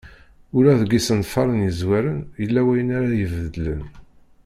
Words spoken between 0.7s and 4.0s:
deg isenfaren yezwaren yella wayen ara ibeddlen.